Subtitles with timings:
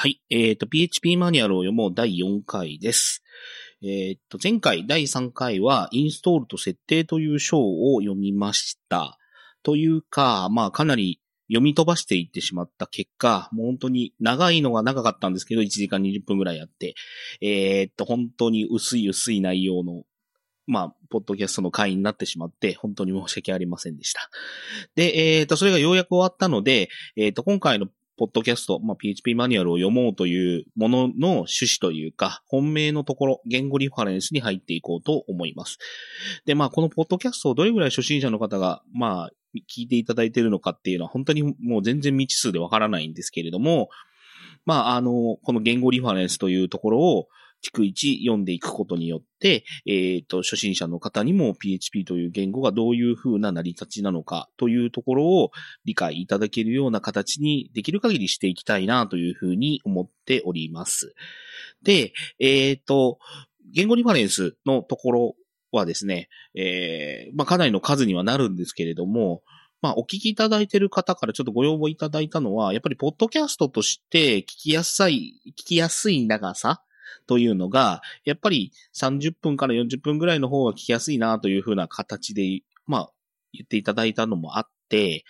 [0.00, 0.22] はい。
[0.30, 3.24] えっ、と、PHP マニュアルを読もう第4回です。
[3.82, 9.18] えっ、と、前回第3回は、インストールと設定という章を読みました。
[9.64, 16.94] というか、まあ、かなり読み飛ばしていってしまった結果、もう本当に長いのが長かったんですけど、1時間20分ぐらいやって、
[17.40, 20.04] えっ、と、本当に薄い薄い内容の、
[20.68, 24.30] まあ、ポッドキャストの回になってしまって、本当に申し訳ありませんでした。
[24.94, 27.88] で、えっ、と、それがようやく終わったので、えっ、と、今回の
[28.18, 35.78] ポッドキャスト、まあ、PHP マニュアルを読もうというものの趣旨というか、本命のところ、言語リファレンスに入っていこうと思います。
[36.44, 43.88] で、まあ、このポッドキャストをどれぐらい初心者の方が、まあ、聞いていただいているのかっていうのは本当にもう全然未知数でわからないんですけれども、
[44.66, 47.28] まあ、あの、この言語リファレンスというところを、
[47.62, 55.50] 逐一読んでいくことによって、えっ、と、初心者の方にも PHP という言語がどういう風な成り立ちなのかというところを
[55.84, 61.14] 理解いただけるような形にできる限りしていきたいなという風に思っております。
[61.82, 63.18] で、えっ、と、
[63.72, 65.36] 言語リファレンスのところ
[65.72, 69.42] はですね、えーまあ、かなりの数にはなるんですけれども、
[69.80, 76.82] まあ、お聞きいただいている方からちょっとご要望いただいたのは、やっぱりポッドキャストとして聞きやすい、聞きやすい長さ
[77.28, 83.10] というのが、やっぱり30分から40分ぐらいの方が聞きやすいなというふうな形で、まあ、
[83.52, 85.24] 言っていただいたのもあって、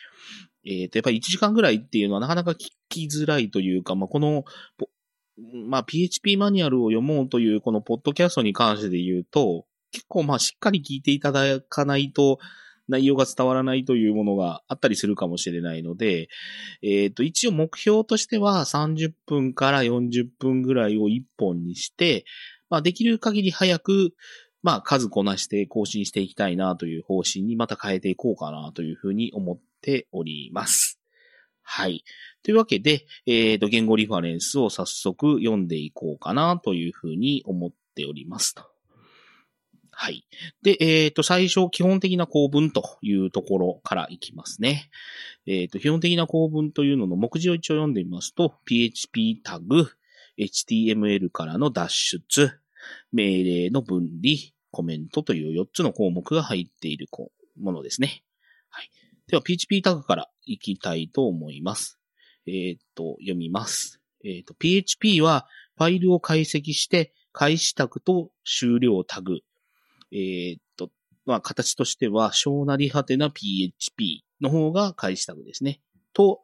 [0.65, 4.45] えっ、と、やっぱり1時間ぐらいっていうのはなかなか聞きづらいというか、まあ、この、
[5.67, 12.39] まあ、PHP マニュアルを読もうというこのポッドキャストに関してで言うと、結構まあしっかり聞いていただかないと
[12.89, 16.29] 内容が伝わらないというものがあったりするかもしれないので、
[16.83, 22.25] えっ、と、一応目標としては30分から40分ぐらいを1本にして、
[22.71, 24.15] まあできる限り早く、
[24.63, 30.99] まあ数こなして更新していきたいなという方針にまた変えていこうかなというふうに思っております。
[31.63, 32.03] はい。
[32.43, 38.55] というわけで、えっ、と、言語リファレンスを早速読んでいこうかなというふうに思っております。
[40.01, 40.25] はい。
[40.63, 44.91] で、えっ、と、最初、基本的な構文というところからいきますね。
[45.45, 49.91] えっ、と、基本的な構文というのの目次を一応読んでみますと、PHP タグ、
[50.39, 52.53] HTML からの脱出、
[53.11, 57.09] 命令の分離、コメントという4つの項目が入っている
[57.61, 58.23] ものですね。
[58.69, 58.91] はい。
[59.27, 61.99] では、PHP タグからいきたいと思います。
[62.47, 64.01] えっ、と、読みます。
[64.25, 69.41] えっ、と、PHP はファイルを解析して、開始タグと終了タグ、
[70.13, 70.91] えっ、と、
[71.27, 75.81] まあ、形としては、小なりはてな PHP の方が開始タグですね。
[76.13, 76.41] と、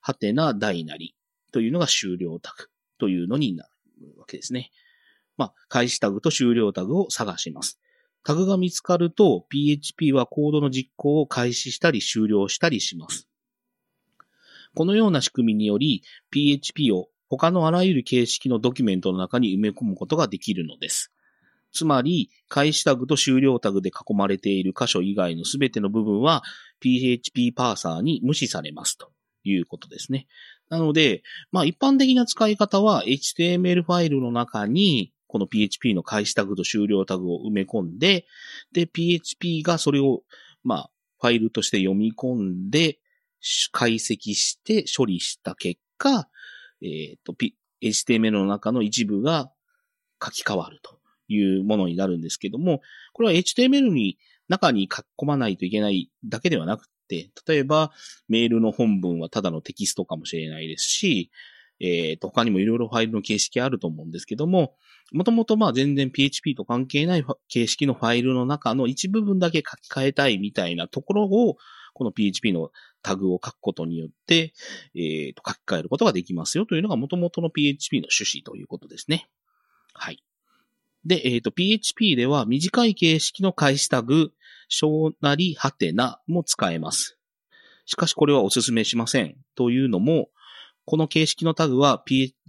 [0.00, 1.16] はてな大なり
[1.52, 2.68] というのが終了タグ
[2.98, 3.64] というのにな
[4.00, 4.70] るわけですね。
[5.36, 7.80] まあ、開始タグと終了タグを探します。
[8.24, 13.28] タグが見つかると、PHP はコードの実行を開始したり終了したりします。
[14.74, 21.12] このような仕組みにより、PHP を他のあらゆる形式のドキュメントの中に埋め込むことができるのです。
[21.72, 26.42] つまり、開始タグと終了タグで囲まれている箇所以外のすべての部分は
[26.80, 29.10] PHP パーサーに無視されますと
[29.44, 30.26] いうことですね。
[30.70, 38.26] なので、まあ一般的な使い方は HTML ファイルの中にこの PHP の開始タグと終了タグを埋め込んで、
[38.72, 40.22] で、PHP がそれを、
[40.64, 40.90] まあ、
[41.20, 42.98] ファイルとして読み込んで、
[43.70, 46.28] 解析して処理した結果、
[46.82, 49.52] えっ、と、P、HTML の中の一部が
[50.22, 50.97] 書き換わると
[51.28, 52.80] いうものになるんですけども、
[53.12, 54.18] これは HTML に
[54.48, 57.92] 中に書き込まないといけないだけではなくて、例えば
[58.28, 61.30] メールの本文はただのテキストかもしれないですし、
[61.80, 64.74] えっ、と、他にもいろいろファイルの形式あると思うんですけども、
[65.12, 71.56] もともとまあ全然 PHP と関係ない形式のファイルの中の一部分だけ書き換えたいみたいなところを、
[71.94, 72.70] この PHP の
[73.02, 74.52] タグを書くことによって、
[74.94, 79.28] えっ、と、書き換えることができますよというのが元々の PHP の趣旨ということですね。
[79.94, 80.22] はい。
[81.08, 84.32] で、えっ、と、PHP では短い形式の開始タグ、
[84.68, 87.18] 小なりはてなも使えます。
[87.86, 89.36] しかしこれはお勧めしません。
[89.54, 90.28] というのも、
[90.84, 92.44] この形式のタグは php.ini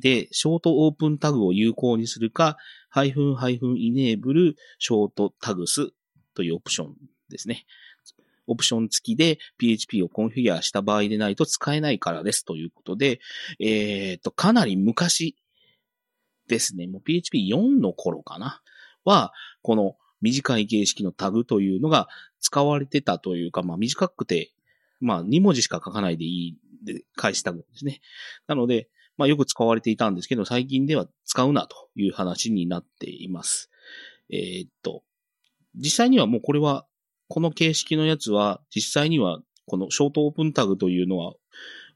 [0.00, 2.56] でショートオープンタグを有効にするか、
[2.88, 5.90] ハイフンハイフンイネーブルショートタグス
[6.34, 6.94] というオプション
[7.30, 7.66] ですね。
[8.46, 13.18] オプション付きで PHP をコンフィギュアした場合でないと使えないからですということで、
[13.58, 15.34] えっ、と、かなり昔
[16.48, 16.86] ですね。
[16.86, 18.60] もう PHP4 の頃かな。
[19.04, 19.32] は、
[19.62, 22.08] この短い形式のタグというのが
[22.40, 24.52] 使われてたというか、まあ短くて、
[25.00, 28.00] まあ2文字しか書かないでいいで返したタグですね。
[28.46, 33.70] なので、まあよく使われていたんですけど、最近では使うなという話になっています。
[34.30, 35.02] えーっと、
[35.76, 36.86] 実際にはもうこれは、
[37.28, 41.34] この形式のやつは、実際には、このショートオープンタグというのは、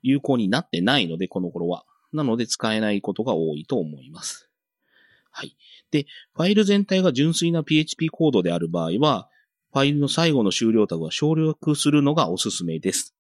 [0.03, 1.85] 有効になってないので、この頃は。
[2.13, 4.51] なので使えないことが多いと思います。
[5.31, 5.57] はい。
[5.91, 9.29] で、ファイル全体が純粋な PHP コードである場合は、
[9.73, 13.15] ファイルの最後の終了タグは省略するのがおすすめです。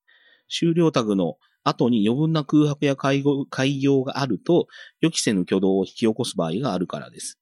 [0.49, 3.23] 終了タグの後に余分な空白や開
[3.79, 4.67] 業があると、
[5.01, 7.39] 予期せぬ挙動を引き起こす場合があるからです。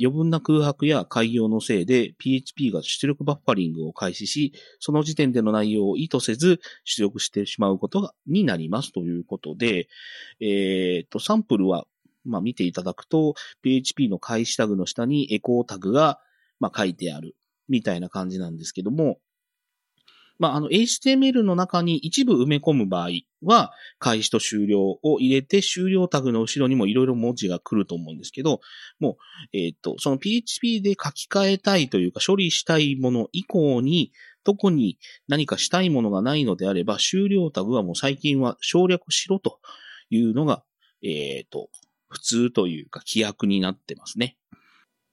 [0.00, 9.88] 余分な空白や開業のせいで PHP が出力バッファリングを開始し、その時点での内容を意図せず出力してしまうことになりますということで、
[10.40, 11.86] えっ、ー、と、サンプルは、
[12.24, 16.20] まあ、見ていただくと、PHP の開始タグの下にエコータグが、
[16.60, 17.36] まあ、書いてある
[17.68, 19.18] みたいな感じなんですけども、
[20.38, 23.10] まあ、あの、HTML の中に一部埋め込む場合
[23.42, 28.60] は、開始と終了を入れて、終了タグの後ろにもいろいろ文字が来ると思うんですけど、
[29.00, 29.18] も
[29.52, 34.12] う、えっ、ー、と、その PHP で書き換えたいというか、処理したいもの以降に、
[34.44, 39.58] 特に何かしたいものがないのであれば、終了タグはもう最近は省略しろと
[40.08, 40.62] いうのが、
[41.02, 41.68] えっ、ー、と、
[42.08, 44.37] 普通というか、規約になってますね。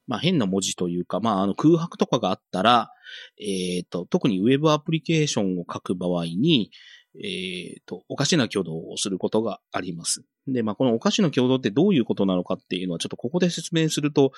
[0.07, 2.91] まあ変な文字というか、まああの空白とかがあったら、
[3.39, 6.71] えっ、ー、と、特にウェブアプリケーションを書く場合に、
[7.15, 10.23] えっ、ー、と、おかしな挙動をすることがあります。
[10.47, 14.31] で、まあ、このおかしな挙動ってどういうことなのかっていうのはちょっとここで説明すると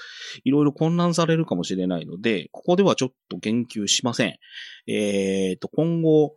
[0.44, 4.38] いろいろ混乱されるかもしれないので、ここではちょっと言及しません。
[4.88, 6.36] えっ、ー、と、今後、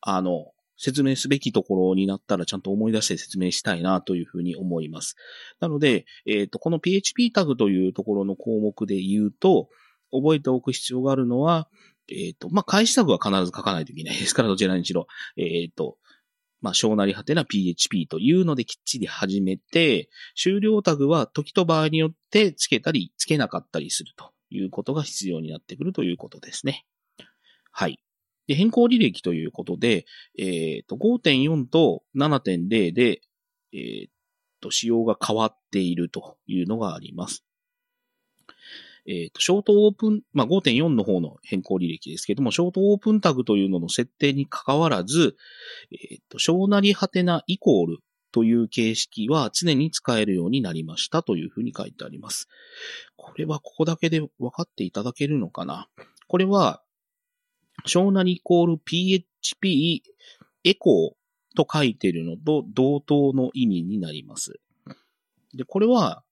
[0.00, 5.16] あの、説明すべきところになったらちゃんと思い出して説明したいなというふうに思います。
[5.60, 9.68] なので、えっ、ー、と、この PHP タグというところの項目で言うと、
[10.10, 11.68] 覚えておく必要があるのは、
[12.10, 15.06] えっ、ー、と、まあ、開始タグは必ず書かないといけないですから、どちらにしろ。
[15.36, 15.98] えっ、ー、と、
[16.60, 26.84] まあ、小なり果てな PHP というのできっちり始めて、終了タグは時と場合によって付けたり付けなかったりするということが必要になってくるということですね。
[27.70, 28.00] はい。
[28.48, 30.06] で、変更履歴ということで、
[30.38, 33.20] えっ、ー、と、5.4と7.0で、
[33.72, 34.08] えっ、ー、
[34.60, 37.44] と、仕様が変わっているというのがあります。
[39.06, 45.36] えっ、ー、と、ショートオープン、まあ、5.4の方の変更履歴ですけども、ショートオープンタグというのの設定に関わらず、
[45.92, 47.98] えっ、と、小なりはてなイコール
[48.32, 52.48] という形式は常に使えるようになりましたというふうに書いてあります。
[53.16, 55.88] これはここだけで分かっていただけるのかな？
[56.28, 56.82] これは、
[57.84, 60.02] 小なりイコール PHP
[60.64, 64.60] エコーと書いているのと同等の意味になります。
[65.54, 66.22] で、これは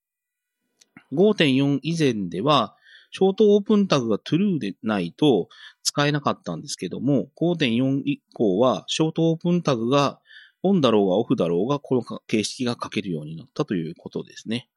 [1.12, 2.76] 5.4以前では、
[3.12, 5.48] ショートオープンタグが true でないと
[5.82, 10.20] 使えなかったんですけども、5.4以降はショートオープンタグが
[10.62, 14.68] オンだろうがオフだろうがこの形式が書けるようになったということですね。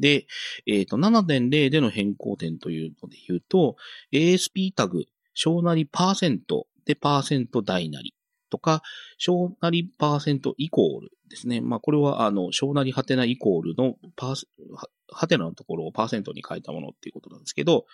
[0.00, 0.26] で、
[0.66, 3.76] えっ、ー、と、7.0での変更点というので言うと、
[4.12, 5.04] ASP タグ、
[5.34, 8.14] 小なりパーセントでパーセント大なり
[8.50, 8.82] とか、
[9.18, 11.60] 小なりパーセントイコールですね。
[11.60, 14.46] まあ、これは、あの、小なりはてなイコールのパーセ、
[15.12, 17.86] はてなのところをパーセントに変えたものっていうことなんですけど、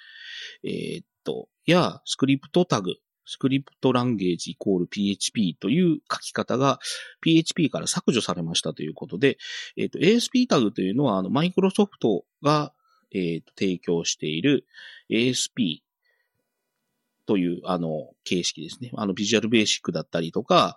[0.64, 2.94] えー、っと、や、スクリプトタグ、
[3.26, 6.78] スクリプトランゲージイコール PHP という書き方が
[7.20, 9.38] PHP から削除されましたということで、
[9.76, 12.72] えっ、ー、と、ASP タグというのは、あの、マイクロソフトが、
[13.12, 14.64] えっ、ー、と、提供している
[15.10, 15.80] ASP
[17.26, 18.90] という、あの、形式ですね。
[18.94, 20.76] あの、ビジュアルベーシックだったりとか、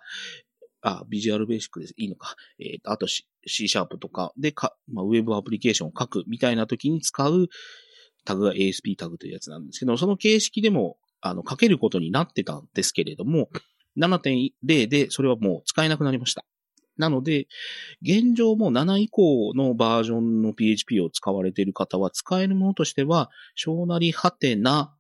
[0.82, 1.94] あ、ビジュアルベーシックです。
[1.98, 2.36] いいのか。
[2.60, 7.50] えっ、ー、と、あと C シャープとかでか、まあ、ウェブアプリケーションを書くみたいな時に使う
[8.26, 13.50] タグが ASP タグというやつなんですけど、その形式でもあの、書けることになってたんですけれども、
[13.98, 16.46] 7.0でそれはもう使えなくなりました。
[16.98, 17.48] なので、
[18.02, 24.94] 現状も7以降のバージョンの PHP を使われている方は使えるものとしては、小なりはてな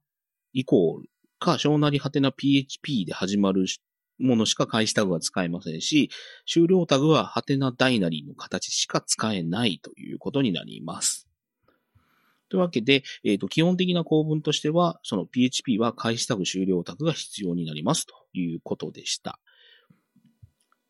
[0.53, 1.09] イコール
[1.39, 3.65] か、小なりはてな PHP で始まる
[4.17, 6.09] ものしか開始タグは使えませんし、
[6.45, 11.28] 終了タグははてなダイナリーの形しか使えないということになります。
[12.49, 19.39] というわけで、えっ、ー、と、基本的な構文としては、その PHP は開始タグ終了タグが必要になりますということでした。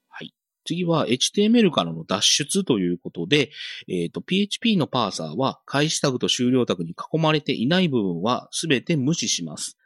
[0.07, 0.33] はい。
[0.65, 3.51] 次は HTML からの脱出ということで、
[3.87, 9.77] えっ、ー、と、PHP のパーサーは開始タグと終了タグに囲まれていない部分はすべて無視します。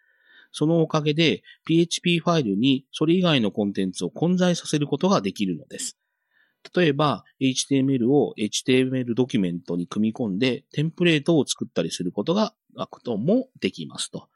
[0.54, 5.98] そのおかげで PHP ファイルにそれ以外のコンテンツを混在させることができるのです。
[6.76, 12.54] 例えば、HTML を HTML ドキュメントに組み込んで、テンプレートを作ったりすることが、
[12.90, 14.30] こともできますと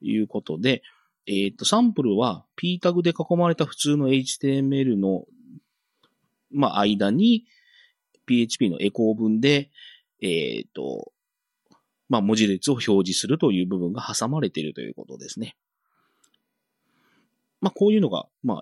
[0.00, 0.82] いうことで、
[1.26, 5.24] えっ、ー、と、サンプルは P タグで囲まれた普通の HTML の、
[6.50, 7.44] まあ、間に
[8.26, 9.70] PHP のエコー文で、
[10.22, 11.12] えっ、ー、と、
[12.08, 15.56] まあ、文字列を表示するという部分が挟まれているということですね。
[17.60, 18.60] まあ、こういうのが、まあ、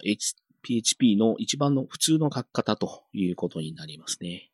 [0.67, 4.51] PHP の一番の普通の書き方ということになりますね。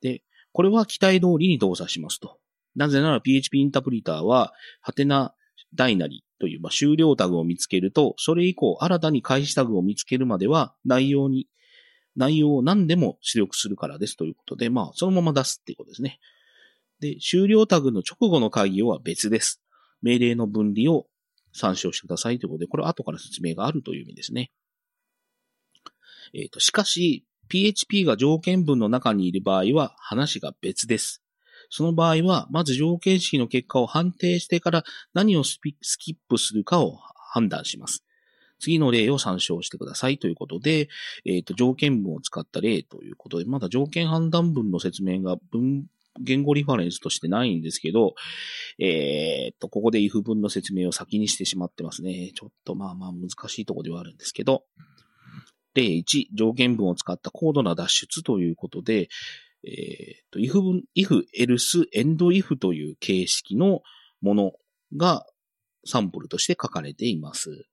[0.00, 2.38] で、これは期待通りに動作しますと。
[2.74, 5.34] なぜなら PHP インタープリターは、ハテナ
[5.74, 11.46] ダイナリという、まあ、終了タグを見つけると、それ以降新たに開始タグを見つけるまでは内容に、
[12.16, 16.18] 内容を何でも出力するからですということで、まあ、そのまま出すっていうことですね。
[16.98, 19.62] で、終了タグの直後の会議は別です。
[20.02, 21.06] 命令の分離を
[21.52, 24.50] 参照してくださいということで、これは後から説明があるという意味ですね。
[26.34, 31.22] えっ、ー、と、しかし、PHP が条件文の中にいる場合は話が別です。
[31.68, 34.84] その場合は、まず条件式の結果を判定してから
[35.14, 35.58] 何をス
[35.98, 36.96] キップするかを
[37.32, 38.04] 判断します。
[38.58, 40.88] 次の例を参照してくださいということで、
[41.24, 45.86] えっ、ー、と、条件文を使った例ということで、まだ条件判断文の説明が文、
[46.20, 48.14] 言語リファレンスとしてないんですけど、
[48.78, 52.32] えっ、ー、と、ここで if 文の説明を先にしてしまってますね。
[52.34, 54.64] ちょっとまあまあ難しいところではあるんですけど、
[55.74, 59.08] 例1、条件文を使った高度な脱出ということで、
[59.64, 63.82] えっ、ー、と、if、if, else, end if という形式の
[64.20, 64.52] もの
[64.96, 65.26] が
[65.84, 67.66] サンプルとして書かれています。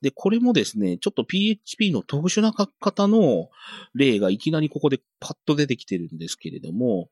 [0.00, 3.48] で、これもですね、ちょっと PHP の特殊な書き方の
[3.94, 7.08] 例がいきなりここでパッと出てきてるんですけれども、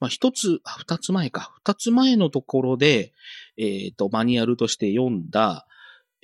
[0.00, 1.52] まあ、一つ、二つ前か。
[1.64, 3.12] 二つ前のところで、
[3.56, 5.66] えっ、ー、と、マニュアルとして読んだ、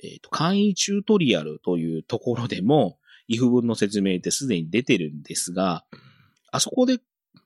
[0.03, 2.97] えっ、ー、と、簡易チュートリアルというところでも、
[3.29, 5.85] if 文の説明ってすでに出てるんですが、
[6.51, 6.99] あそこで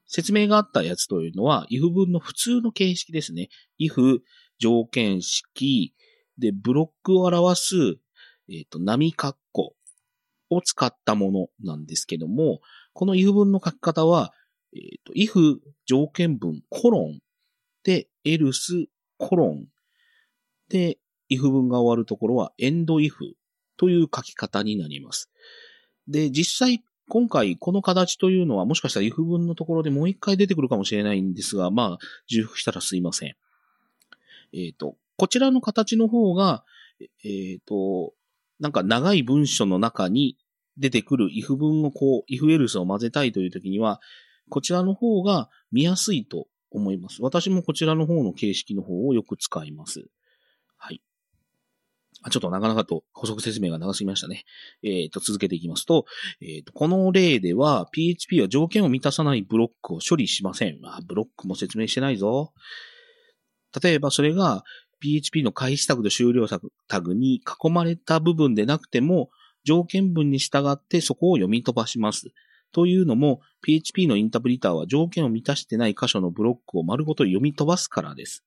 [0.08, 3.50] 説明があったやつというのは、if 文の普通の形式ですね。
[3.80, 4.20] if
[4.58, 5.94] 条件式
[6.38, 7.76] でブロックを表す、
[8.50, 9.76] えっ、ー、と、波括弧
[10.50, 12.62] を使ったものなんですけども、
[12.94, 14.34] この if 文の書き方は、
[14.74, 17.20] えっ、ー、と、if 条件文コロン
[17.84, 19.66] で else コロン
[20.70, 20.98] で
[21.30, 23.14] if 文が終わるところは end if
[23.78, 25.30] という書き方になります。
[26.08, 33.36] で、実際今回この形というのはもしかしたら if 文のところでもう一回出てくるかもしれないんですが、まあ、重複したらすいません。
[34.54, 36.64] えっ、ー、と、こちらの形の方が、
[37.24, 38.14] えっ、ー、と、
[38.60, 40.38] なんか長い文章の中に
[40.78, 44.02] 出てくる if 文をこう、if else を混ぜたいという時には、
[44.50, 47.22] こちらの方が見やすいと思います。
[47.22, 50.08] 私もこちらの方の形式の方をよく使います。
[52.30, 54.46] ちょっとなかなかと補足説明が長すぎましたね。
[54.84, 56.06] えっ、ー、と、続けていきますと、
[56.42, 60.80] え、ー、と、この例では PHP は条件を満たさないブロックを処理しません。
[60.82, 62.54] まあ、ブロックも説明してないぞ。
[63.82, 64.64] 例えばそれが
[65.02, 66.48] PHP の開始タグと終了
[66.88, 69.30] タグに囲まれた部分でなくても、
[69.64, 72.32] 条件文に従ってそこを読み飛ばします。
[72.72, 78.44] というのも、PHP のインタープリターは条件を満たしてない箇所のブロックを丸ごと読み飛ばすからです。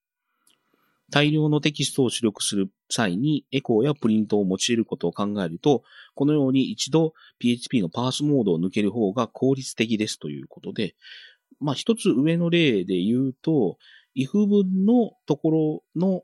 [1.11, 5.83] 大量のテキストを出力する際にエコーやプリントを用いることを考えると、
[6.15, 10.95] このように一度 PHP のパースモードを抜ける方が効率的ですということで、
[11.61, 13.79] まあ一つ上の例で言うと、
[14.17, 16.23] if 文のところの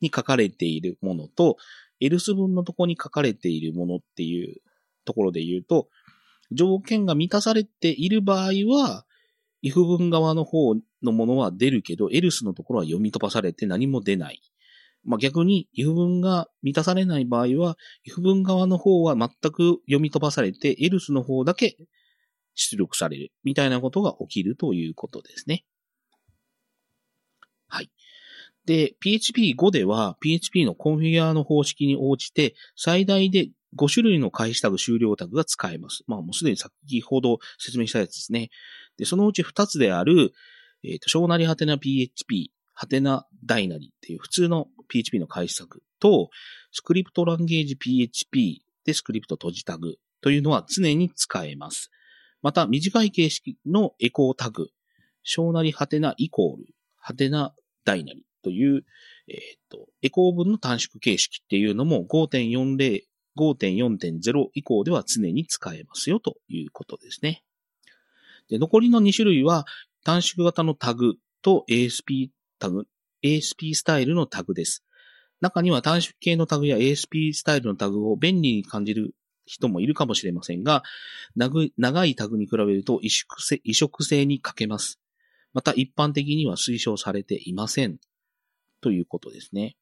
[0.00, 1.56] に書かれているものと、
[2.00, 4.56] else 文のところに書かれているものっていう
[5.04, 5.88] ところで言うと、
[6.50, 9.06] 条件が満たされている場合は、
[9.62, 14.42] if 文側の方のものは出るけど、else のところは読み飛ばされて何も出ない。
[15.04, 21.76] まあ、逆に if 文が満たされない場合は、if 文側の方は全く読み飛ばされて、else の方だけ
[22.54, 23.32] 出力される。
[23.44, 25.64] みたいなことが起きるということですね。
[27.68, 27.90] はい。
[28.66, 36.04] で、PHP5 では PHP のコンフィギュアの方式に応じて最大で5種類の開始タグ終了タグが使えます。
[36.06, 38.50] まあもうすでに先ほど説明したやつですね。
[38.98, 40.32] で、そのうち2つである、
[40.84, 46.30] えっ、ー、と、小なりはてな PHP、はてなダイナリっていう普通の PHP の開始タグと、
[46.72, 51.90] スクリプトランゲージ PHP でスクリプト閉じタグというのは常に使えます。
[52.42, 54.68] また、短い形式のエコータグ、
[55.22, 56.66] 小なりはてなイコール、
[56.98, 58.84] はてなダイナリという、
[59.28, 63.02] えっ、ー、と、エコー文の短縮形式っていうのも5.40
[63.36, 67.42] 5.4.0以降では常に使えますよということですね。
[68.48, 69.64] で残りの2種類は
[70.04, 72.86] 短縮型のタグと ASP タグ、
[73.24, 74.84] ASP スタイルのタグです。
[75.40, 80.82] 中には短縮系のタグや ASP スタイルのタグを便利に感じる人もいるかもしれませんが、
[81.36, 85.00] 長いタグに比べると移植性移植性に欠けます。
[85.52, 87.98] また一般的には推奨されていません。
[88.80, 89.76] ということですね。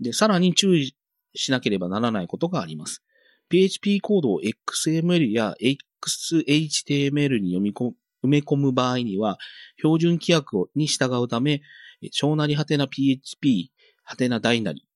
[0.00, 0.96] で、さらに注意
[1.34, 3.02] しなければならないことがあります。
[3.48, 7.92] PHP コードを XML や XHTML に読み込
[8.24, 9.38] 埋め込む場合には、
[9.78, 11.62] 標準規約に従うため、
[12.10, 13.72] 小なりはてな PHP、
[14.02, 14.86] はてな大なり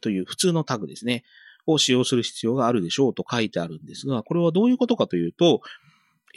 [0.00, 1.24] という普通のタグですね。
[1.66, 5.60] を使用する必要があるでしょうと書いてあるんですが、これはどういうことかというと、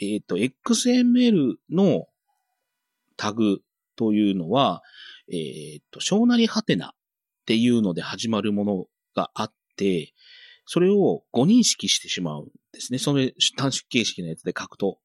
[0.00, 2.06] えっ、と、XML の
[3.16, 3.60] タグ
[3.96, 4.82] というのは、
[5.32, 6.90] えっ、と、小なりはてなっ
[7.46, 10.12] ていうので始まるものがあって、
[10.66, 12.98] それを誤認識してしまうんですね。
[12.98, 14.98] それ短縮形式のやつで書くと。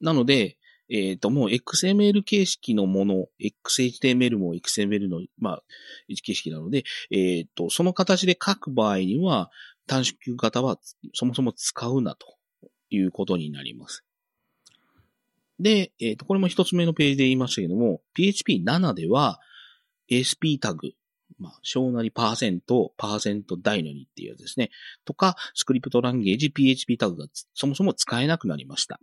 [0.00, 0.56] なので、
[0.90, 5.62] えっ、ー、と、もう XML 形式のもの、XHTML も XML の、まあ、
[6.08, 9.50] 形式なので、えっ、ー、と、その形で書く場合には、
[9.86, 10.78] 短縮型は
[11.14, 12.36] そもそも使うなと
[12.90, 14.04] いうことになります。
[15.60, 19.40] で、えっ、ー、と、これも一つ目のページで言いましたけども、PHP7 では
[20.10, 20.92] ASP タグ、
[21.38, 24.70] まあ、小なりパーセント、パーセント大なりっていうやつですね。
[25.04, 29.00] とか、スクリプトランゲージ PHP タグがそもそも使えなくなりました。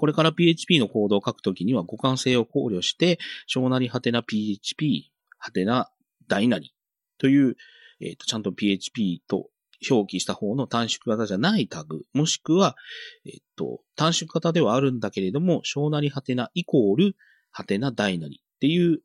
[0.00, 5.90] これから PHP のコードを書くときには互換性を考慮して、小なりはてな PHP、はてな
[6.26, 6.74] 大なり
[7.18, 7.56] という、
[8.00, 9.50] えっ、ー、と、ちゃんと PHP と
[9.90, 12.76] 表記した方の短縮型じゃないタグ、もしくは、
[13.26, 17.14] えっ、ー、と、短縮型ではあるんだけれども、小なりはてなイコール、
[17.50, 19.02] はてな大なりっていう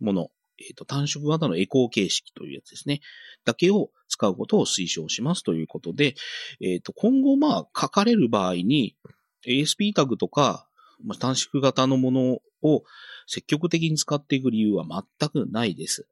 [0.00, 3.00] もの、えっ、ー、と、短縮型のエコー形式というやつですね。
[3.44, 6.16] だけを使うことを推奨しますということで、
[6.60, 8.96] えっ、と、今後まあ書かれる場合に、
[9.46, 10.66] ASP タグとか、
[11.04, 12.82] まあ、短縮型のものを
[13.26, 14.84] 積極的に使っていく理由は
[15.20, 16.06] 全くないです。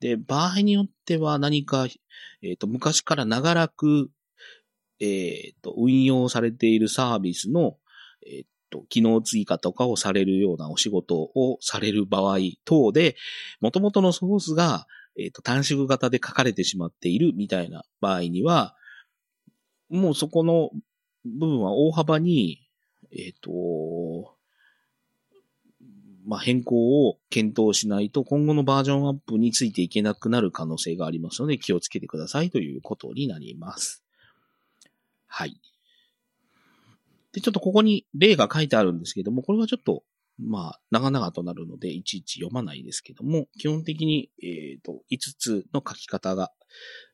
[0.00, 1.86] で、場合によっては何か、
[2.42, 4.10] えっ、ー、と、昔から長らく、
[5.00, 7.76] えっ、ー、と、運用されているサービスの、
[8.26, 13.16] えっ、ー、と、機能追加とかをされるようなお仕事をされる場合等で、
[13.60, 14.86] 元々のソースが、
[15.18, 18.74] えっ、と、短縮型で書かれてしまっているみたいな場合には、
[19.88, 20.70] もうそこの
[21.24, 22.63] 部分は大幅に、
[23.16, 24.34] えっ、ー、と、
[26.26, 34.02] まあ、変更を検討しないと今後のバージョンアップについていけなくなる可能性がありますので気をつけてくださいということになります。
[35.26, 35.60] はい。
[37.32, 40.02] で、ちょっとここに例が書いてあるんですけども、これはちょっと
[40.38, 46.50] まあ、長々となるので、いちいち読まないですけども、基本的に、えっ、ー、と、5つの書き方が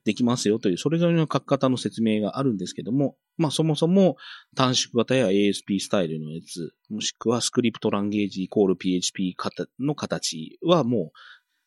[0.04, 4.16] できますよという、それぞれの書き方の説明があるんですけども、まあ、そもそも
[4.56, 9.36] 短縮型や ASP スタイルのやつ、もしくはスクリプトランゲージイコール PHP
[9.78, 11.18] の形はもう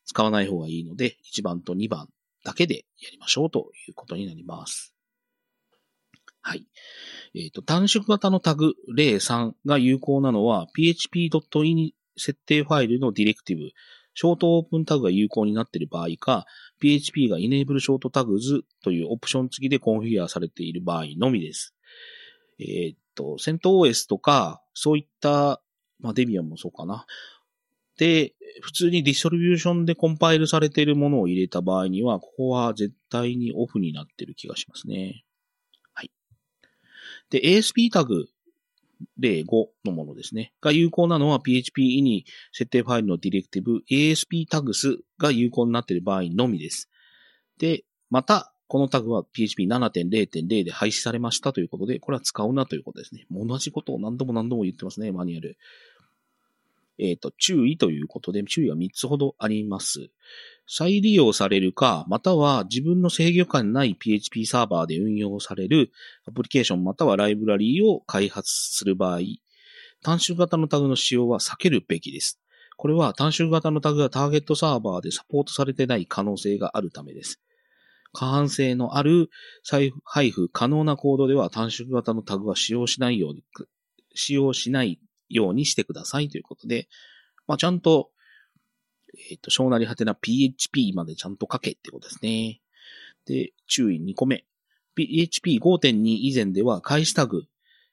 [0.06, 2.08] 使わない方がいいので、1番と2番
[2.44, 4.93] だけでやりましょうということになります。
[6.44, 6.68] はい。
[7.34, 13.72] えっ、ー、と、短縮型のタグ03が有効なのは php.in 設定ファイルのディレクティブ、
[14.14, 16.46] ショートオープンタグが有効になっている場合か、
[16.80, 21.74] PHP が Enable Short Tags というオプション付きでコンフィギュアされている場合のみです。
[22.60, 25.62] えっ、ー、と、セント OS とか、そういった、
[26.00, 27.06] まあ、デビアンもそうかな。
[27.98, 35.24] で、普通にディストリビューションでコンパイルされているものを入れた場合には、ここは絶対にオフになっている気がしますね。
[37.34, 38.28] で、ASP タグ
[39.20, 39.46] 05
[39.86, 40.54] のものですね。
[40.62, 46.92] が有効なのは PHP に設定ファイルのディレクティブ ASP タグスが有効になっている場合のみです。
[47.58, 53.26] で、また、このタグは PHP7.0.0 で廃止されましたということで、これは使うなということですね。
[53.32, 55.58] 同じことを何度も何度も言ってますね、マニュアル。
[57.00, 60.10] えっ、ー、と、注意ということで、注意は3つほどあります。
[60.68, 65.92] 再利用されるか、または自分の制御下にない PHP サーバーで運用される
[66.28, 69.20] アプリケーションまたはライブラリーを開発する場合、
[70.04, 72.40] 短縮型のタグの使用は避けるべきです。
[72.78, 77.40] これは短縮型のタグがターゲットサーバーでサポートされてない可能性があるためです。
[78.14, 79.30] 過半性のある
[80.04, 83.44] 配布可能なコードでは短縮型のタグは使用しないように、
[84.14, 85.00] 使用しない
[85.34, 86.88] ようにしてくださいということで、
[87.48, 88.12] まあ、ちゃんと
[89.30, 92.62] えっ、ー、と、小なりはてな PHP までちゃんと書けってことですね。
[93.26, 94.46] で、注意2個目。
[94.98, 97.44] PHP5.2 以前では開始タグ、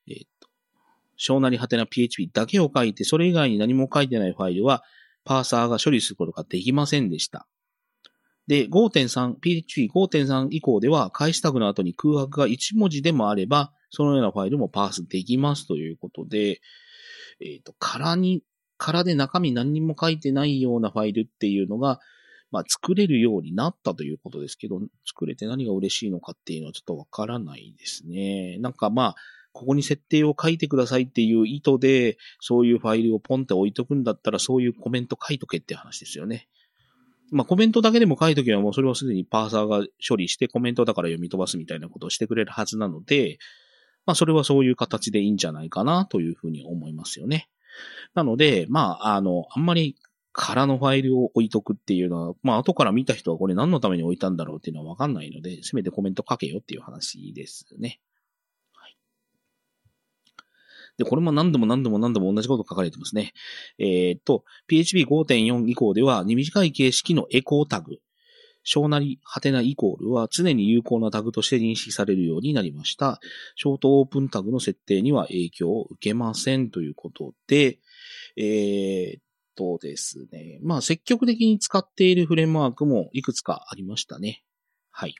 [0.09, 0.49] えっ、ー、と、
[1.17, 4.83] 小なりはてな PHP だけを書いて、それ以外に何も書いてないファイルは、
[5.25, 7.47] パーサーが処理することができませんでした。
[8.47, 16.61] で、5.3、PHP5.3 以降では、開始タグの後に空白が1文字でもあれば、そのようなファイルもパースできますということで、
[17.41, 18.43] えっ、ー、と、空に
[18.81, 22.01] 空で中身何にも書いてないようなファイルっていうのが、
[22.51, 28.57] まあ、作れるようになったということですけど、作れて何が嬉しいのかっていうのはちょっとわからないですね。
[28.59, 29.15] なんかまあ、
[29.53, 36.49] ここに設定を書いてくださいっていう意図で、そういうファイルをポンって置いとくんだったら、そういうコメント書いとけって話ですよね。
[37.31, 43.39] まあコメントだけでも書いとけばもうそれをすでにパーサーが処理してコメントだから読み飛ばすみたいなことをしてくれるはずなので、
[44.07, 47.49] まあそれはそういう形でいいんじゃないかなというふうに思いますよね。
[48.15, 49.97] なので、まあ、あの、あんまり
[50.33, 58.01] 空のファイルを置いとくっていうのは、まあ後から見た人はこれ何のために置いたんだろうっていうのはわかんないので、せめてコメント書けよっていう話ですね。
[58.73, 58.97] はい。
[60.99, 63.33] で、これも何度も何度も何度も同じこと書かれてますね。
[63.79, 67.99] えー、っと、PHP5.4 以降では、短い形式のエコータグ、
[68.63, 73.21] 小なり、はてなイコールは常に有効なタグとして認識されるようになりました。
[73.57, 77.79] ショートオープンタグの設定には影響を受けませんということで、
[78.37, 79.23] えー、っ
[79.57, 80.59] とですね。
[80.63, 84.43] まあ積極的に使っているフレームワークもいくつかありましたね。
[84.91, 85.15] はい。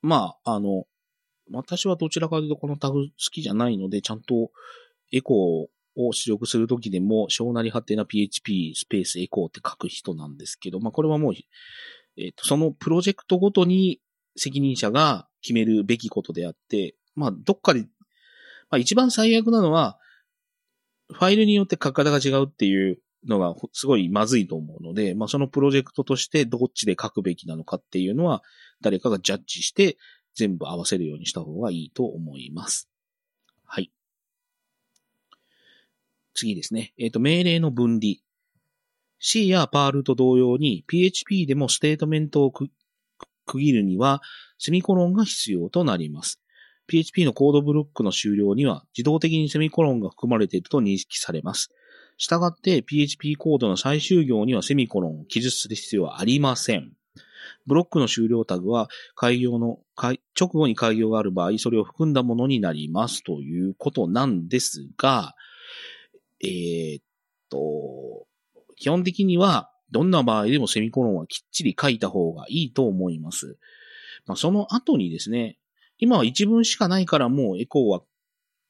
[0.00, 0.84] まあ、あの、
[1.50, 4.50] 私はどちらかというとこのタグ好きじゃないので、ちゃんと
[5.12, 11.34] エコーをを出力するときでも、小なりはてな PHP スペースエコーって書く人なんですけど、まあこれはもう、
[12.16, 14.00] えっ、ー、と、そのプロジェクトごとに
[14.36, 17.86] 責任者が決めるべきことであって、まあどっかで、ま
[18.72, 19.98] あ一番最悪なのは、
[21.12, 28.42] ファイルによって書き方が違うっていうのがすごいまずいと思うので、まあそのプロジェクトとしてどっちで書くべきなのかっていうのは、
[28.80, 29.96] 誰かがジャッジして
[30.34, 32.88] 全部合わせるようにした方がいいと思います。
[33.64, 33.90] はい。
[36.38, 36.92] 次ですね。
[36.98, 38.16] えっ、ー、と、命令の分離。
[39.20, 42.70] C や Perl と同様に PHP でもステートメントを区
[43.46, 44.22] 切るには
[44.58, 46.40] セミコロンが必要となります。
[46.86, 51.70] PHP のコードブロックの終了には自動的にセミコロンが含まれていると認識されます。
[52.16, 56.92] したがって PHP コードの最終行にはセミコロンを記述する必要はありません。
[57.66, 65.34] ブロックの終了タグは改行の、直後に改行がある場合、それを含んだものになりますということなんですが、
[66.42, 67.04] えー、っ
[67.50, 68.26] と、
[68.76, 73.58] 基本的には、どんな場合でもセミコロンはきっちり書いた方がいいと思います。
[74.26, 75.58] まあ、その後にですね、
[75.98, 78.02] 今は一文しかないからもうエコーは、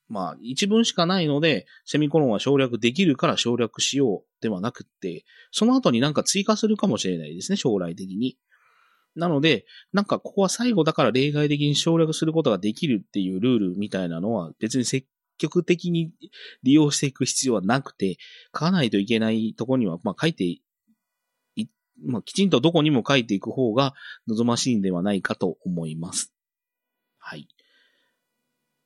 [0.09, 8.39] まあ一文しかないので、セミコロンは省略できるから省略しようではなくって、その後になんか追加するかもしれないですね、将来的に。
[9.15, 15.07] なので、なんかここは最後だから例外的に省略することができるっていうルールみたいなのは別に積
[15.39, 16.13] 極的に
[16.63, 18.19] 利用していく必要はなくて、
[18.55, 20.63] 書かないといけないとこには、まあ書いてい
[22.05, 23.95] まあ、きちんとどこにも書いていく方が
[24.27, 26.33] 望ましいんではないかと思います。
[27.19, 27.49] はい。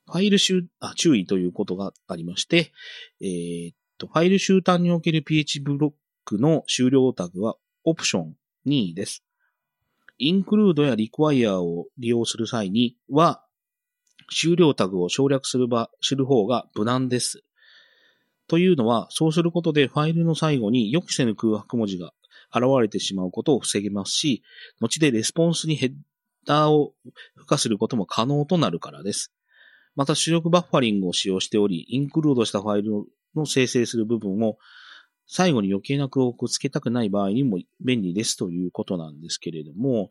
[0.07, 2.73] ファイル集、あ、注意ということがありまして、
[3.21, 5.93] えー、っと、ファイル集端における PH ブロッ
[6.25, 8.37] クの終了タグはオプション
[8.67, 9.25] 2です。
[10.19, 13.45] インクルードやリクワイアを利用する際には、
[14.31, 17.43] 終了タグを省略する場、知る方が無難です。
[18.49, 22.13] というのは、そうすることでファイルの最後に予期せぬ空白文字が
[22.55, 24.43] 現れてしまうことを防げますし、
[24.81, 25.93] 後でレスポンスにヘッ
[26.45, 26.93] ダーを
[27.37, 29.33] 付加することも可能となるからです。
[29.95, 33.05] また、主力バッファリングを使用しており、インクルードしたファイル
[33.35, 34.59] の生成する部分を
[35.27, 40.11] 最後に余計な空白をつけたくない場合にも便利ですということなんですけれども、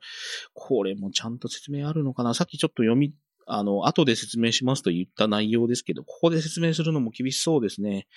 [0.54, 2.34] これもちゃんと説明あるのかな？
[2.34, 3.14] さっきちょっと読み
[3.54, 8.08] あの、後で説明しますと言った内容ですけど、ここで説明するのも厳しそうですね。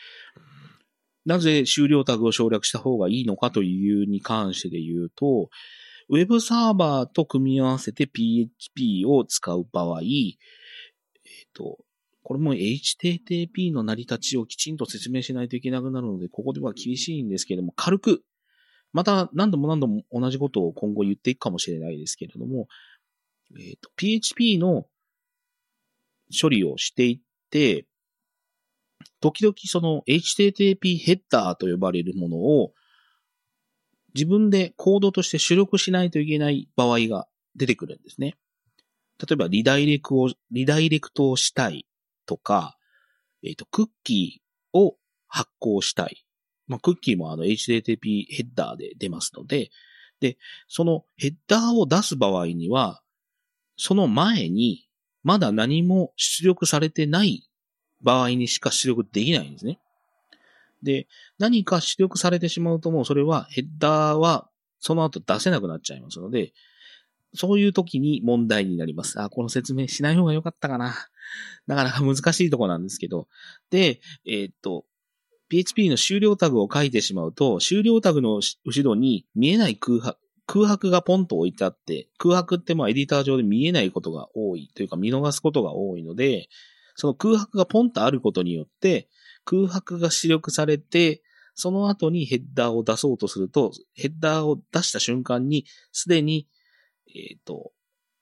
[1.27, 5.51] なぜ終了タグを省略した方がいいのかというに関してで言うと、
[6.09, 10.35] ウェブサーバーと組み合わせて PHP を使う場合、えっ、
[11.55, 11.79] と、
[12.23, 18.23] これも HTTP の成り立ちをきちんと説明しないといけなくなるので、ここでは厳しいんですけれども、軽く、
[18.93, 22.69] また何度も何度も同じことを今後言っていくかもしれないですけれども、
[23.59, 24.87] えっ、と、PHP の
[26.31, 27.87] 処理をしていって、
[29.21, 32.73] 時々その HTTP ヘッダーと呼ばれるものを
[34.15, 38.37] 自分でコードとして出力しないといけない場合が出てくるんですね。
[39.19, 41.87] 例えばリダイレクを、リダイレクトをしたい
[42.27, 42.77] とか、
[43.43, 46.25] えっ、ー、と、クッキーを発行したい。
[46.67, 49.71] まあ、クッキーもあの HTTP ヘッダーで出ますので、
[50.21, 53.03] で、そのヘッダーを出す場合には、
[53.77, 54.84] その前に
[55.25, 57.49] まだ何も出力されてない
[58.03, 59.81] 場合にしか出力できないんですね。
[60.83, 61.09] で、
[61.39, 66.53] 何か出力されてしまうともうそれはヘッダーはその後出せなくなっちゃいますので、
[67.35, 69.21] そういう時に問題になります。
[69.21, 70.95] あ、この説明しない方が良かったかな。
[71.67, 73.27] なかなか難しいとこなんですけど。
[73.71, 74.85] で、えー、っと、
[75.49, 86.49] PHP の終了タグを書いてしまうと、終了タグの後ろに見えない空白、空白がポンと置いてあって、空白ってまあエディター上で見えないことが多いというか見逃すことが多いので、
[86.97, 89.09] その空白がポンとあることによって、
[89.45, 91.23] 空白が出力されて、
[91.55, 96.49] その後にヘッダーを出そうとすると、ヘッダーを出した瞬間に、すでに、
[97.09, 97.73] えっ、ー、と、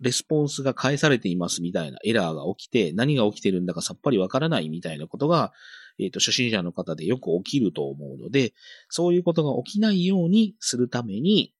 [0.00, 5.52] レスポンスが返されていますみたいなエラーが起きて、何が起きてるんだかさっぱりわからないみたいなことが、
[5.98, 8.52] えっ、と、初心者の方でよく起きると思うので、
[8.88, 11.54] そういうことが起きないようにするために、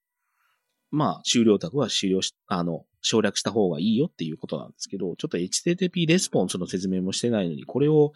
[0.92, 8.12] まあ、終了タグは終了し、あの、省略した方がいいよっていうことなんですけど、ちょっと HTTP レスポンスの説明もしてないのに、これを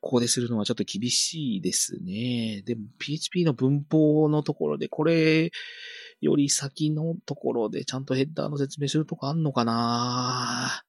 [0.00, 2.62] ここでするのはちょっと厳しいですね。
[2.64, 5.50] でも PHP の文法のところで、これ
[6.20, 10.84] より先のところでちゃんとヘッダーの説明するとかあんのかな？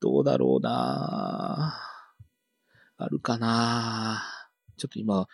[0.00, 1.74] どうだろうな？
[2.96, 4.22] あるかな？
[4.78, 5.26] ちょっと今、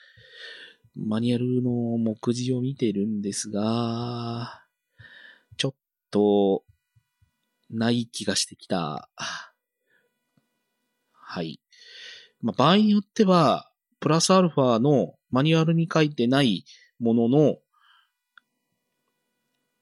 [0.97, 4.60] マニュアルの目次を見てるんですが、
[6.11, 6.64] と、
[7.70, 9.09] ない気がしてきた。
[11.12, 11.61] はい。
[12.40, 13.70] まあ、場合によっては、
[14.01, 16.64] プラスアルファのマニュアルに書いてない
[16.99, 17.59] ものの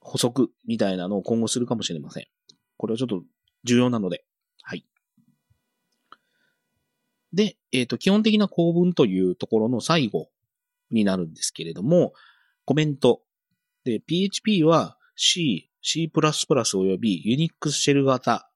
[0.01, 2.27] 補足みたいなのを今後するかもしれません。
[2.77, 3.23] これはちょっと
[3.65, 4.25] 重要なので。
[4.63, 4.85] はい。
[7.33, 10.31] で、えっ、ー、と、基本的な構文というところの最後
[10.91, 12.13] になるんですけれども、
[12.65, 13.23] コメント。
[13.85, 16.11] で、PHP は C、C++
[16.75, 18.51] および Unix シェル型、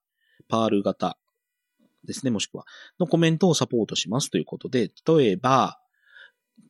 [0.47, 1.17] パール型
[2.05, 2.65] ですね、もしくは、
[2.99, 5.79] のコメントをサポートしますということで、例えば、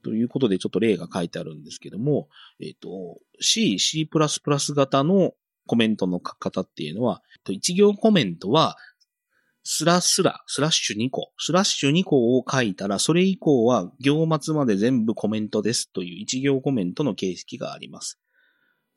[0.03, 2.27] ということでちょっと例が書いてあるんですけども、
[2.59, 5.33] えっ、ー、と、C、C++ 型の
[5.65, 8.77] コメントの書き方っていうのは、一行コメントは、
[9.65, 18.19] スラスラ、スラッシュ2個、スラッシュ2個を書いたら、それ以降は行末まで全部コメントですという一行コメントの形式があります。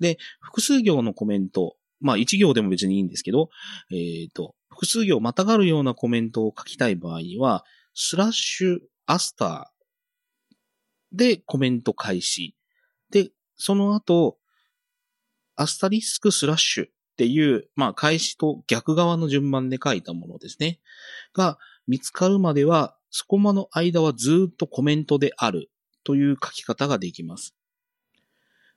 [0.01, 3.51] で、複数行のコメント、まあ一行でも別にいいんですけど、
[3.91, 9.77] えっ、ー、と、複数行またがるようなコメントを書きたい場合は、スラッシュアスター
[11.13, 12.55] でコメント開始。
[13.11, 14.39] で、その後、
[15.57, 20.81] アスタリスクスラッシュっていう、まあ開始と逆側の順番で書いたものですね。
[21.33, 25.71] が見つかるまでは、そこまの間はずっとコメントである
[26.05, 27.55] という書き方ができます。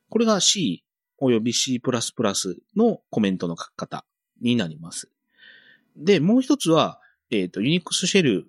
[0.09, 0.85] これが C
[1.19, 1.81] および C++
[2.75, 4.05] のコメントの書き方
[4.41, 5.09] になります。
[5.95, 6.99] で、もう一つは、
[7.31, 8.47] えっ、ー、と、ユニックスシェル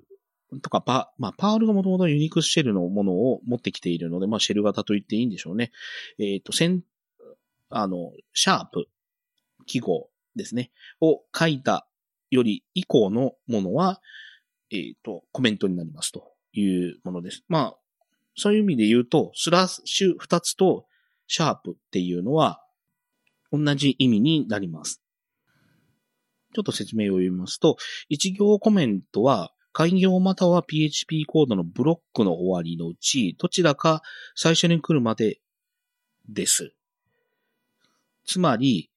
[0.62, 5.70] とかパ、まあ、パールがもともとユニックスシェルのものを持ってきているので、まあ、シェル型と言っていいんでしょうね。
[6.18, 6.83] えっ、ー、と、せん、
[7.70, 8.87] あの、シャープ、
[9.66, 11.87] 記号ですね、を書いた
[12.30, 14.00] より以降のものは、
[14.70, 17.44] えっ、ー、と、コメントになりますというものです。
[17.48, 17.76] まあ、
[18.37, 20.87] そういう意味で言うと、スラッシュ二つと
[21.32, 22.60] シャープっていうのは
[23.52, 25.00] 同じ意味になります。
[26.52, 27.76] ちょっと説明を読みますと、
[28.08, 34.02] 一行コメントは改行または PHP コードのブロックの終わりのうち、どちらか
[34.34, 35.40] 最初に来るまで
[36.28, 36.72] です。
[38.26, 38.90] つまり、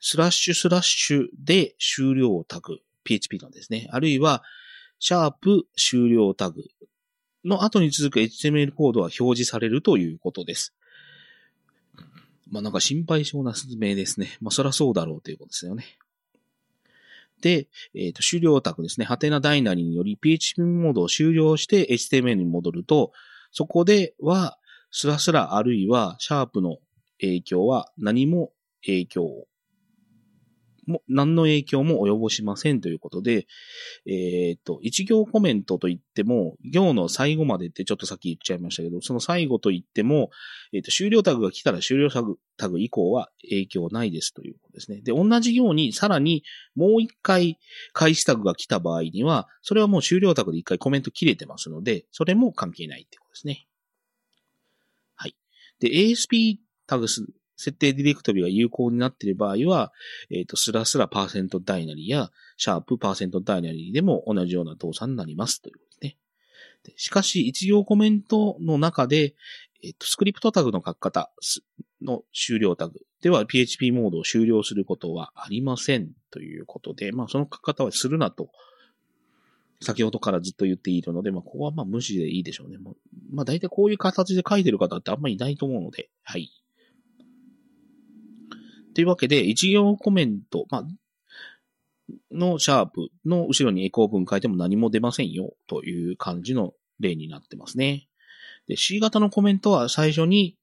[0.00, 3.88] スラッシュスラッシュで終了タグ、PHP のですね。
[3.90, 4.42] あるいは、
[4.98, 6.62] シャープ終了タグ
[7.42, 10.74] の後に続く HTML コードは表示されるということです。
[12.54, 14.38] まあなんか心配性な説明ですね。
[14.40, 15.84] まあそらそうだろうということですよね。
[17.40, 19.06] で、えっ、ー、と、終了タグですね。
[19.06, 23.12] ハテナダイナリーにより PHP モードを終了して HTML に戻ると、
[23.50, 24.56] そこでは、
[24.92, 26.78] スラスラあるいはシャープの
[27.20, 28.52] 影響は何も
[28.86, 29.46] 影響
[30.86, 33.46] も、何の影響も及ぼしませんということで、
[34.06, 40.30] えっ、と、一行コメントといっても、行の最後までってちょっとさっき言っちゃいましたけど、その最後といっても、
[40.72, 45.00] えっ、と、終了タグが来たら終了タグタグ以降は影響ないですということですね。
[45.02, 46.44] で、同じように、さらに
[46.74, 47.58] もう一回
[47.92, 53.66] 開始タグが来た場合には、それはもう終了タグで一回コメント切れてますので、それも関係ないってことですね。
[55.16, 55.36] はい。
[55.80, 57.24] で、ASP タグス
[57.56, 59.92] 設定ディレクトリが有効になっている場合は、
[60.30, 66.18] えっ、ー、と、スラスラパーセントダイナリーや、シャープパーセントダイナリーでも同じような動作になりますということですね。
[66.84, 69.34] でしかし、一行コメントの中で、
[69.82, 71.30] えっ、ー、と、スクリプトタグの書き方
[72.02, 78.50] の終了タグでは PHP モードを終了することはありませんということで、まあ、その書き方はするなと、
[79.80, 82.76] 先ほどからずっと言っているので、まあ、ここはまあ無視でいいでしょうね。
[83.30, 86.50] まあ、大体こういう形で書いてる方ってあんまりいないと思うので、はい。
[88.94, 90.84] というわけで、一行コメント、まあ、
[92.30, 98.08] のシャープの後ろにエコー文書いても何も出ませんよという感じの例になってますね。
[98.66, 100.56] で、C 型のコメントは最初に、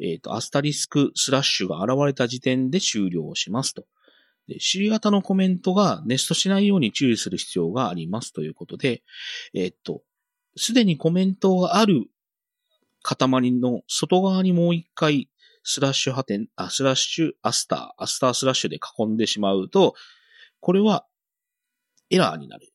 [0.00, 3.84] えっ、ー、と、アスタリスクスラッシュが現れた時点で終了しますと。
[4.58, 9.02] C 型のコメントがネストしないように注意する必要がありますということで、
[9.54, 10.02] えっ、ー、と、
[10.56, 12.06] すでにコメントがある
[13.02, 15.28] 塊の外側にもう一回
[15.62, 19.94] スラッシュハテン、あ、スラッシュアスター、アスタースラッシュで囲んでしまうと、
[20.60, 21.06] これは
[22.10, 22.72] エラーになる。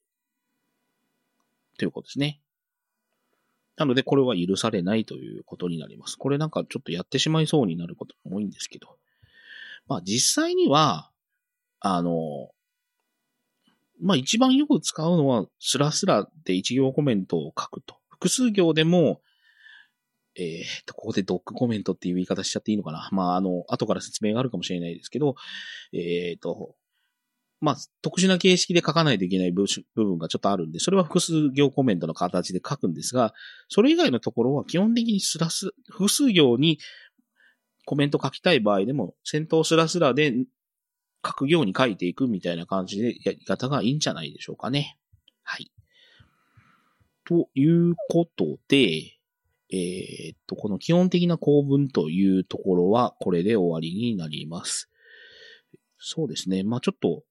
[1.78, 2.42] ということですね。
[3.78, 6.16] なので、これは許されないということになります。
[6.16, 8.98] これなんかちょっとやってしまいそうになることも多いんですけど。
[9.88, 11.12] まあ実際には、
[11.80, 12.52] あの、
[14.02, 17.98] まあ一番よく使うのは、スラスラで一行コメントを書くと。
[18.10, 19.22] 複数行でも、
[20.36, 23.10] えー、っと、ここでドックコメントっていう言い方しちゃっていいのかな。
[23.12, 25.36] まあ、あの、後から説明があるかもしれないですけど、
[25.94, 26.76] えー、っと、
[27.62, 33.34] まあ、特殊な形式で書かないといけない部分がちょっとあるんで、それは複数行コメントの形で書くんですが、
[33.70, 36.80] それ以外のところは基本的にスラス、複数行に
[37.86, 40.34] コメント書きたい場合でも、先頭スラスラで
[41.26, 44.98] 書くように書いていくみたいな感じでやり方がいいんじゃないでしょうかね。
[45.44, 45.72] はい。
[47.26, 49.15] ということで、
[49.72, 54.90] えー、っと、この基本的な構文というところはこれで終わりになります。
[55.98, 56.64] そうですね。
[56.64, 57.24] まあちょっと、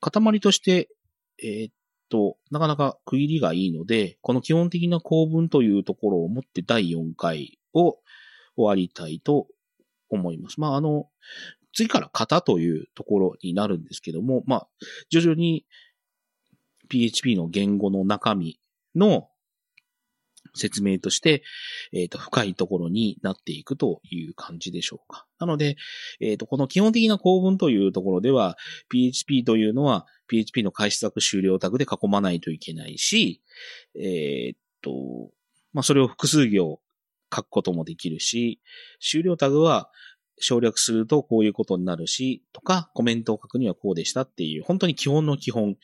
[0.00, 0.88] 塊として、
[1.42, 1.74] えー、っ
[2.08, 7.98] と、なかなか区切りがいいので、この基本的な構文というところをもって第4回を
[8.56, 9.46] 終わりたいと
[10.10, 10.60] 思います。
[10.60, 11.08] まああの、
[11.72, 14.68] 次から型というところになるんですけども、まあ、
[15.08, 15.64] 徐々に
[16.88, 18.60] PHP の言語の中身
[18.94, 19.29] の
[20.54, 21.42] 説明として、
[21.92, 25.26] えっ、ー、と、深いところになっていくという感じでしょうか。
[25.38, 25.76] なので、
[26.20, 28.56] えっ、ー、と、この基本的な構文というところでは、
[28.88, 33.42] PHP というのは PHP の開始作終了タグで囲まないといけないし、
[33.96, 35.30] えっ、ー、と、
[35.72, 36.80] まあ、それを複数行
[37.34, 38.60] 書くこともできるし、
[39.00, 39.90] 終了タグは
[40.38, 45.76] 省略するとこういうことになるし、とか、コメントを書くにはこうでしたっていう、本当に基本の基本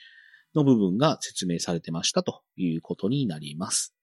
[0.55, 3.96] の部分が説明されてましたということになります。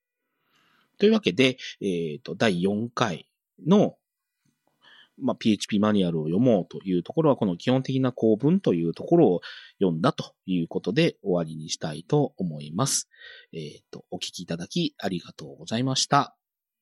[0.98, 3.28] というわけで、えっ、ー、と、第4回
[3.66, 3.98] の、
[5.20, 9.42] まあ、PHP マニュアルを読もうというところは、この基本的な構文というところを
[9.80, 13.10] 読んだということで終わりにしたいと思います。
[13.54, 16.36] えっ、ー、と、お聞きいただきありがとうございました。